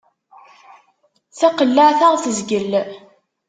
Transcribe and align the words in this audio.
Taqellaɛt 1.39 1.99
ad 2.01 2.01
aɣ-tezgel. 2.07 2.71